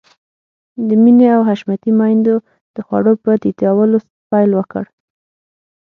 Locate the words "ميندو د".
1.99-2.77